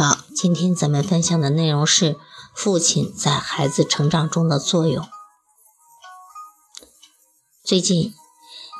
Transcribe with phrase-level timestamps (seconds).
[0.00, 2.16] 好，今天咱们分享的内容是
[2.54, 5.04] 父亲在孩子成长中的作用。
[7.64, 8.14] 最近，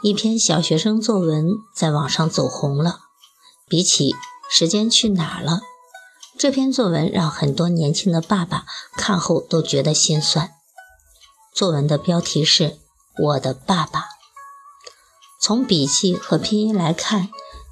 [0.04, 3.00] 一篇小学生作文在网上走红了。
[3.66, 4.12] 比起
[4.48, 5.54] 《时间去哪儿了》，
[6.38, 10.52] 这篇作文让很多年轻的爸爸看后都觉得心酸。
[11.52, 12.64] 作文的标题是
[13.20, 14.02] 《我的爸爸》，
[15.40, 17.28] 从笔记和拼音来看，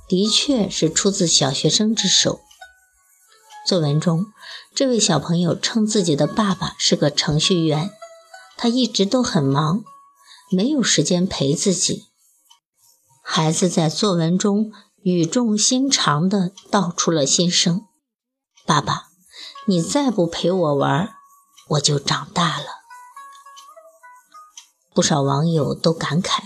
[0.08, 2.40] 的确是出自小学生之手。
[3.66, 4.32] 作文中，
[4.72, 7.90] 这位小朋友称自己的爸爸是个程序员，
[8.56, 9.82] 他一直都很忙。
[10.52, 12.04] 没有时间陪自己。
[13.24, 14.70] 孩子在作文中
[15.02, 17.84] 语重心长地道出了心声
[18.64, 19.08] ：“爸爸，
[19.66, 21.12] 你再不陪我玩，
[21.70, 22.66] 我就长大了。”
[24.94, 26.44] 不少网友都感慨：“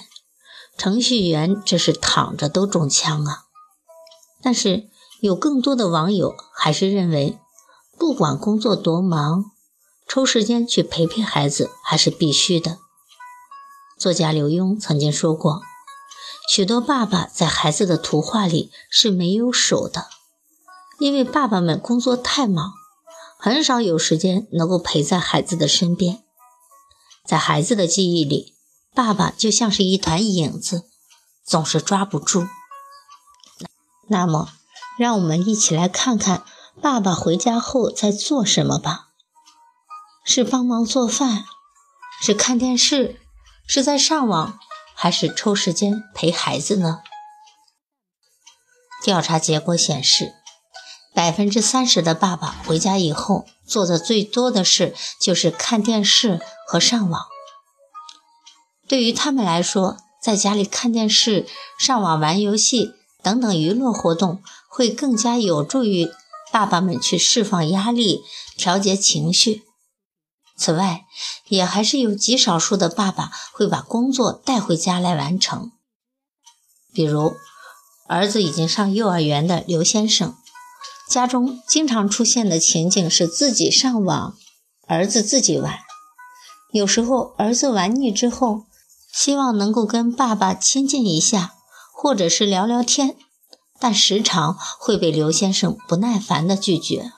[0.78, 3.44] 程序员这是躺着都中枪啊！”
[4.40, 4.88] 但是
[5.20, 7.38] 有更多的网友还是认为，
[7.98, 9.44] 不管工作多忙，
[10.08, 12.78] 抽时间去陪陪孩子还是必须的。
[13.98, 15.60] 作家刘墉曾经说过
[16.48, 20.06] ：“许多爸爸在孩子的图画里是没有手的，
[20.98, 22.72] 因为爸爸们工作太忙，
[23.38, 26.24] 很少有时间能够陪在孩子的身边。
[27.26, 28.54] 在孩子的记忆里，
[28.94, 30.88] 爸爸就像是一团影子，
[31.44, 32.46] 总是抓不住。
[34.08, 34.48] 那么，
[34.98, 36.44] 让我们一起来看看
[36.80, 39.08] 爸爸回家后在做什么吧。
[40.24, 41.44] 是帮忙做饭，
[42.22, 43.20] 是看电视。”
[43.72, 44.58] 是在上网，
[44.96, 47.02] 还是抽时间陪孩子呢？
[49.04, 50.34] 调查结果显示，
[51.14, 57.26] 百分之三十的爸爸回家以后做的最多的事就是看电视和上网。
[58.88, 61.46] 对于他们来说，在家里看电视、
[61.78, 66.10] 上网、玩游戏等等娱乐活动，会更加有助于
[66.52, 68.22] 爸爸们去释放压力、
[68.56, 69.62] 调节情绪。
[70.56, 71.06] 此外，
[71.48, 75.72] 也还是有极少数的爸爸会把工作带回家来完成。
[76.92, 77.34] 比如，
[78.06, 80.36] 儿子已经上幼儿园的刘先生，
[81.08, 84.36] 家中经常出现的情景是自己上网，
[84.86, 85.78] 儿子自己玩。
[86.72, 88.64] 有时候，儿子玩腻之后，
[89.12, 91.54] 希望能够跟爸爸亲近一下，
[92.02, 93.14] 或者是聊聊天，
[93.78, 97.12] 但时常会被刘先生不耐烦地拒绝。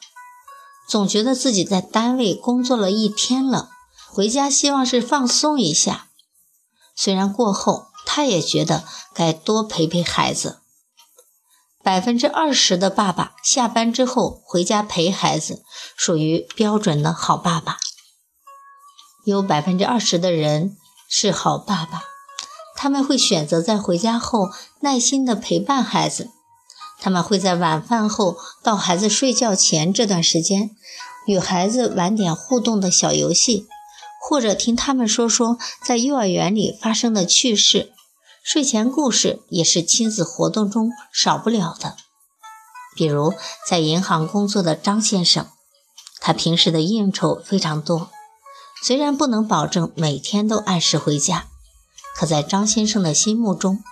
[0.88, 3.70] 总觉得自己在单位工作了一天了，
[4.10, 6.08] 回家希望是放松一下。
[6.96, 8.82] 虽然过后他也觉得
[9.14, 10.58] 该多陪陪孩子。
[11.84, 15.62] 百分之二十的爸爸下班之后回家陪孩子，
[15.96, 17.78] 属于标准的好爸爸。
[19.24, 20.76] 有百分之二十的人
[21.08, 22.02] 是好爸爸，
[22.82, 24.50] 他们会选择在回家后
[24.80, 26.30] 耐心的陪伴孩子。
[27.00, 30.72] 他们会在晚饭后到孩子睡觉前这段时间，
[31.28, 33.68] 与孩子玩点互动的小游戏，
[34.20, 37.92] 或者听他们说说在幼儿园里发生的趣事。
[38.42, 41.94] 睡前故事也是亲子活动中少不了的。
[42.96, 43.32] 比如
[43.64, 45.46] 在银行工作的张先生，
[46.18, 48.10] 他平时的应酬非常多，
[48.82, 51.46] 虽然不能保证每天都按时回家，
[52.14, 53.82] 可在张先生的心目中。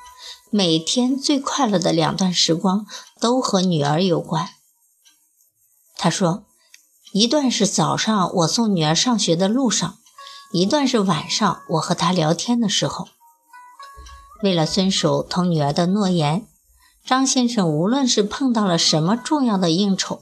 [0.52, 2.84] 每天最快乐的两段时光
[3.20, 4.48] 都和女儿有关。
[5.96, 6.44] 他说，
[7.12, 9.98] 一段是早上我送女儿上学的路上，
[10.52, 13.08] 一段是晚上我和她聊天的时候。
[14.42, 16.48] 为了遵守同女儿的诺言，
[17.06, 20.20] 张先生无论是碰到了什么重要的应酬，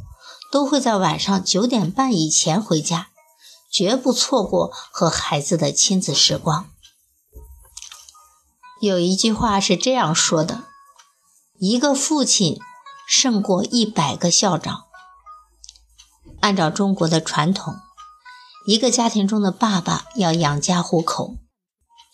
[0.53, 3.09] 都会在晚上九点半以前回家，
[3.73, 6.69] 绝不错过和孩子的亲子时光。
[8.81, 10.65] 有一句话是这样说的
[11.59, 12.61] ：“一个父亲
[13.09, 14.85] 胜过一百个校长。”
[16.41, 17.75] 按照中国的传统，
[18.69, 21.39] 一个家庭中的爸爸要养家糊口，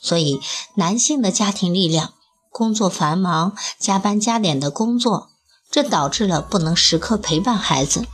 [0.00, 0.40] 所以
[0.76, 2.14] 男性的家庭力量
[2.50, 5.28] 工作繁忙，加班加点的工作，
[5.70, 8.06] 这导致了不能时刻陪伴孩子。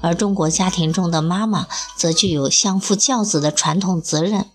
[0.00, 1.66] 而中国家庭中的妈妈
[1.96, 4.50] 则具有相夫教子的传统责任。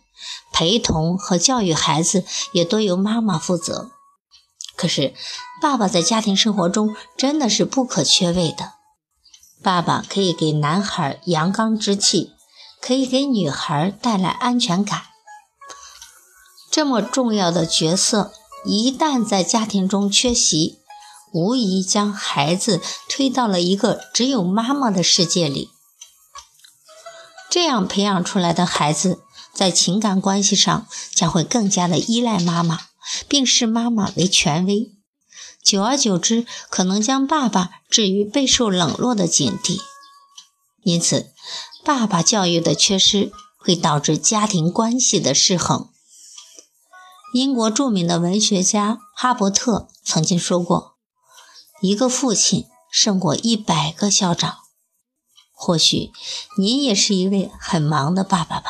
[0.52, 3.92] 陪同和教育孩子也都由妈妈负责，
[4.76, 5.14] 可是
[5.62, 8.74] 爸爸在家庭生活中真的是不可缺位的。
[9.62, 12.34] 爸爸可以给男孩阳刚之气，
[12.82, 15.04] 可以给女孩带来安全感。
[16.70, 18.34] 这么重要的角色，
[18.66, 20.80] 一旦在家庭中缺席，
[21.32, 25.70] 无疑将孩子推到了一个只有妈妈的世界里。
[27.50, 29.22] 这样培养出来的孩子，
[29.54, 32.80] 在情感关系上将会更加的依赖妈妈，
[33.28, 34.92] 并视妈妈为权威。
[35.64, 39.80] 久而久之，可能将爸爸置于备受冷落的境地。
[40.82, 41.32] 因此，
[41.86, 45.90] 爸爸教育的缺失会导致家庭关系的失衡。
[47.34, 50.98] 英国著名的文学家哈伯特曾经说过
[51.82, 54.58] ：“一个父亲胜过一百个校长。”
[55.56, 56.12] 或许
[56.58, 58.70] 您也是一位很忙的爸爸吧？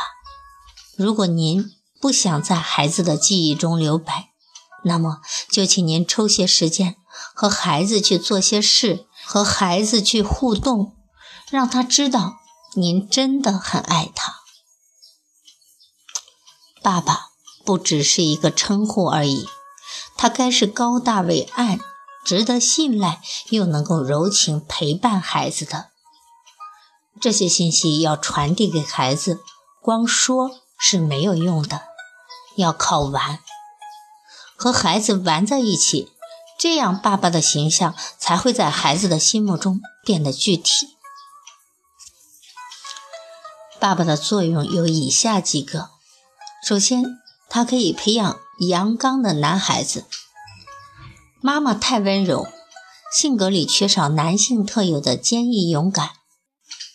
[0.95, 4.30] 如果您不想在孩子的记忆中留白，
[4.84, 6.98] 那么，就请您抽些时间
[7.34, 10.95] 和孩子去做些事，和孩子去互动，
[11.50, 12.36] 让他知道
[12.75, 14.36] 您真的很爱他。
[16.81, 17.30] 爸爸
[17.66, 19.48] 不只是一个称呼而已，
[20.18, 21.80] 他该是高大伟岸、
[22.25, 25.92] 值得信赖又能够柔情陪伴孩子的。
[27.22, 29.40] 这些信息要传递给孩子，
[29.81, 31.81] 光说是没有用的，
[32.57, 33.39] 要靠玩。
[34.55, 36.13] 和孩子玩在一起，
[36.57, 40.97] 这样爸爸的形象才会在孩子的心目中变得具体。
[43.79, 45.89] 爸爸的作用有以下几个：
[46.65, 47.03] 首先，
[47.49, 50.05] 他可以培养阳刚的男孩子。
[51.41, 52.47] 妈妈太温柔，
[53.11, 56.11] 性格里缺少男性特有的坚毅勇敢。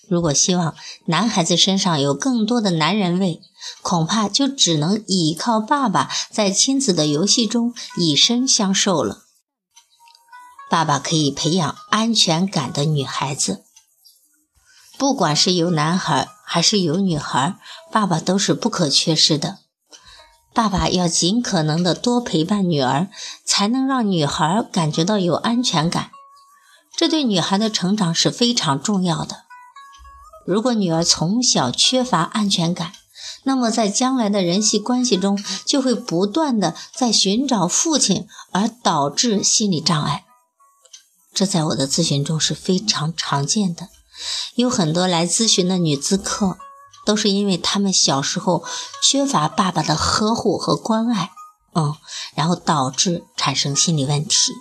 [0.08, 0.74] 如果希望
[1.06, 3.40] 男孩子身上有更多的男人味，
[3.82, 9.24] 恐怕就只能依靠爸爸在亲子的游戏中以身相授了。
[10.70, 13.64] 爸爸可以培养安全感的女孩子，
[14.98, 17.58] 不管是有男孩还是有女孩，
[17.90, 19.58] 爸爸都是不可缺失的。
[20.54, 23.08] 爸爸要尽可能的多陪伴女儿，
[23.44, 26.10] 才能让女孩感觉到有安全感，
[26.96, 29.47] 这对女孩的成长是非常重要的。
[30.48, 32.92] 如果女儿从小缺乏安全感，
[33.42, 40.24] 那么在将来的人际关系中，就会不断的在寻找父亲，而导致心理障碍。
[41.34, 43.90] 这在我的咨询中是非常常见的。
[44.54, 46.56] 有很多来咨询的女咨客，
[47.04, 48.64] 都是因为她们小时候
[49.02, 51.30] 缺乏爸爸的呵护和关爱，
[51.74, 51.94] 嗯，
[52.34, 54.54] 然后导致产生心理问题，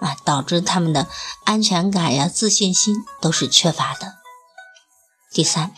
[0.00, 1.06] 啊，导致他们的
[1.44, 4.19] 安全感呀、自信心都是缺乏的。
[5.32, 5.72] 第三，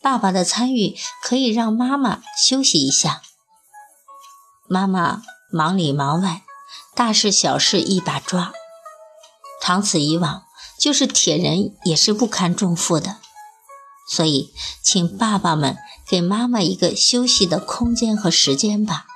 [0.00, 3.22] 爸爸的参与可以让妈妈休息一下。
[4.68, 6.44] 妈妈忙里忙外，
[6.94, 8.52] 大事小事一把抓，
[9.60, 10.44] 长此以往，
[10.78, 13.16] 就是铁人也是不堪重负的。
[14.08, 15.76] 所以，请爸爸们
[16.06, 19.06] 给妈妈一个休息的空间和时间吧。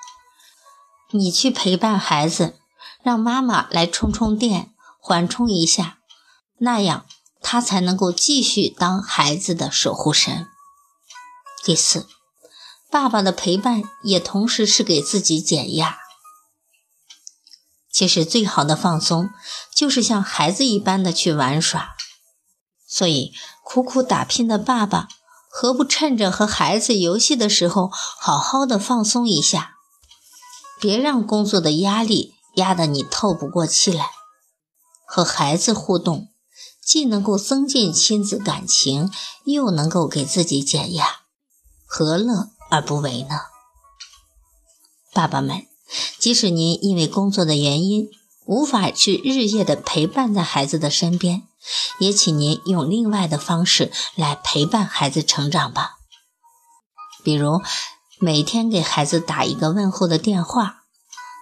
[1.12, 2.58] 你去陪伴孩子，
[3.04, 5.98] 让妈妈来充充电，缓冲一下，
[6.58, 7.06] 那样。
[7.42, 10.46] 他才能够继续当孩子的守护神。
[11.64, 12.06] 第四，
[12.90, 15.98] 爸爸的陪伴也同时是给自己减压。
[17.90, 19.28] 其实最好的放松
[19.76, 21.90] 就是像孩子一般的去玩耍。
[22.88, 23.32] 所以，
[23.64, 25.08] 苦苦打拼的爸爸，
[25.48, 29.76] 何不趁着和孩子游戏的时候，好好的放松一下？
[30.80, 34.10] 别让工作的压力压得你透不过气来，
[35.06, 36.31] 和孩子互动。
[36.84, 39.10] 既能够增进亲子感情，
[39.44, 41.06] 又能够给自己减压，
[41.86, 43.42] 何乐而不为呢？
[45.12, 45.66] 爸爸们，
[46.18, 48.08] 即使您因为工作的原因
[48.46, 51.46] 无法去日夜的陪伴在孩子的身边，
[52.00, 55.98] 也请您用另外的方式来陪伴孩子成长吧。
[57.22, 57.60] 比如
[58.18, 60.82] 每天给孩子打一个问候的电话，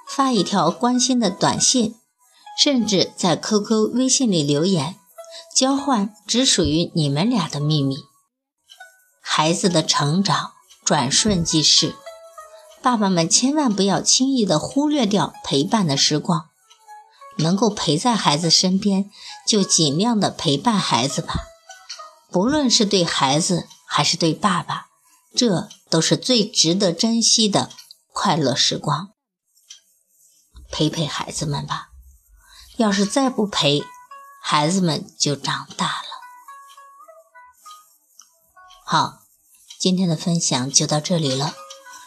[0.07, 1.95] 发一条关心的短信，
[2.63, 5.00] 甚至在 QQ、微信里留言。
[5.55, 7.97] 交换只属于你们俩的秘密。
[9.21, 10.53] 孩子的成长
[10.85, 11.95] 转瞬即逝，
[12.83, 16.49] 爸爸们千万不要轻易的忽略掉陪伴的时光。
[17.39, 19.11] 能够陪在孩子身边，
[19.47, 21.47] 就尽量的陪伴孩子吧。
[22.31, 24.89] 不论是对孩子还是对爸爸，
[25.35, 27.71] 这都是最值得珍惜的
[28.13, 29.13] 快乐时光。
[30.71, 31.89] 陪陪孩子们吧。
[32.77, 33.83] 要是再不陪，
[34.41, 36.09] 孩子们就长大了。
[38.85, 39.21] 好，
[39.79, 41.55] 今天的分享就到这里了。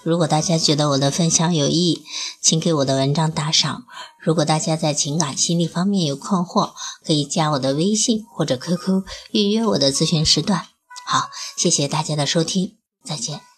[0.03, 2.03] 如果大家觉得我的分享有益，
[2.41, 3.85] 请给我的文章打赏。
[4.19, 6.73] 如果大家在情感心理方面有困惑，
[7.05, 10.67] 可以加我的微信或者 QQ 预约我的咨询时段。
[11.05, 13.52] 好，谢谢大家的收听，再见。